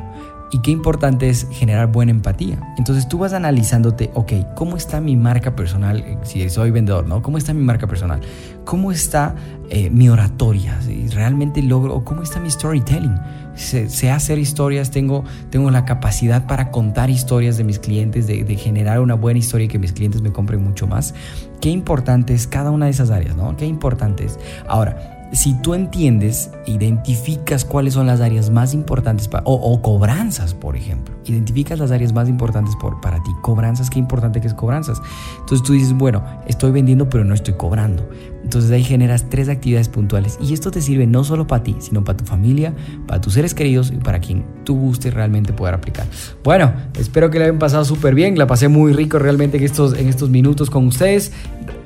Y 0.50 0.60
qué 0.60 0.70
importante 0.70 1.28
es 1.28 1.48
generar 1.50 1.90
buena 1.90 2.12
empatía. 2.12 2.58
Entonces 2.78 3.08
tú 3.08 3.18
vas 3.18 3.32
analizándote, 3.32 4.10
ok, 4.14 4.32
¿cómo 4.54 4.76
está 4.76 5.00
mi 5.00 5.16
marca 5.16 5.56
personal? 5.56 5.98
Eh, 6.00 6.18
si 6.22 6.48
soy 6.50 6.70
vendedor, 6.70 7.06
¿no? 7.06 7.20
¿Cómo 7.20 7.36
está 7.36 7.52
mi 7.52 7.62
marca 7.62 7.86
personal? 7.86 8.20
¿Cómo 8.64 8.92
está 8.92 9.34
eh, 9.70 9.90
mi 9.90 10.08
oratoria? 10.08 10.78
¿Realmente 11.12 11.62
logro? 11.62 12.04
¿Cómo 12.04 12.22
está 12.22 12.38
mi 12.38 12.50
storytelling? 12.50 13.18
Sé, 13.56 14.10
hacer 14.10 14.38
historias, 14.38 14.90
tengo, 14.90 15.24
tengo 15.50 15.70
la 15.70 15.84
capacidad 15.84 16.46
para 16.46 16.70
contar 16.70 17.10
historias 17.10 17.56
de 17.56 17.64
mis 17.64 17.78
clientes, 17.78 18.26
de, 18.26 18.44
de, 18.44 18.56
generar 18.56 19.00
una 19.00 19.14
buena 19.14 19.38
historia 19.38 19.64
y 19.64 19.68
que 19.68 19.78
mis 19.78 19.92
clientes 19.92 20.20
me 20.20 20.30
compren 20.30 20.62
mucho 20.62 20.86
más. 20.86 21.14
Qué 21.60 21.70
importante 21.70 22.34
es 22.34 22.46
cada 22.46 22.70
una 22.70 22.84
de 22.84 22.90
esas 22.92 23.10
áreas, 23.10 23.34
¿no? 23.34 23.56
Qué 23.56 23.64
importante 23.64 24.26
es. 24.26 24.38
Ahora, 24.68 25.15
si 25.32 25.54
tú 25.54 25.74
entiendes, 25.74 26.50
identificas 26.66 27.64
cuáles 27.64 27.94
son 27.94 28.06
las 28.06 28.20
áreas 28.20 28.50
más 28.50 28.74
importantes 28.74 29.28
para, 29.28 29.42
o, 29.46 29.82
cobranzas, 29.82 30.54
por 30.54 30.76
ejemplo, 30.76 31.14
identificas 31.24 31.78
las 31.78 31.90
áreas 31.90 32.12
más 32.12 32.28
importantes 32.28 32.74
por, 32.76 33.00
para 33.00 33.22
ti, 33.22 33.30
cobranzas, 33.42 33.90
qué 33.90 33.98
importante 33.98 34.40
que 34.40 34.46
es 34.46 34.54
cobranzas. 34.54 35.00
Entonces 35.40 35.66
tú 35.66 35.72
dices, 35.72 35.92
bueno, 35.92 36.22
estoy 36.46 36.70
vendiendo 36.70 37.08
pero 37.08 37.24
no 37.24 37.34
estoy 37.34 37.54
cobrando. 37.54 38.08
Entonces 38.46 38.70
ahí 38.70 38.84
generas 38.84 39.28
tres 39.28 39.48
actividades 39.48 39.88
puntuales 39.88 40.38
y 40.40 40.54
esto 40.54 40.70
te 40.70 40.80
sirve 40.80 41.04
no 41.04 41.24
solo 41.24 41.48
para 41.48 41.64
ti, 41.64 41.74
sino 41.80 42.04
para 42.04 42.16
tu 42.16 42.24
familia, 42.24 42.72
para 43.08 43.20
tus 43.20 43.32
seres 43.32 43.54
queridos 43.54 43.90
y 43.90 43.96
para 43.96 44.20
quien 44.20 44.44
tú 44.62 44.78
guste 44.78 45.10
realmente 45.10 45.52
poder 45.52 45.74
aplicar. 45.74 46.06
Bueno, 46.44 46.72
espero 46.96 47.28
que 47.28 47.40
le 47.40 47.46
hayan 47.46 47.58
pasado 47.58 47.84
súper 47.84 48.14
bien, 48.14 48.38
la 48.38 48.46
pasé 48.46 48.68
muy 48.68 48.92
rico 48.92 49.18
realmente 49.18 49.56
en 49.56 49.64
estos 50.08 50.30
minutos 50.30 50.70
con 50.70 50.86
ustedes. 50.86 51.32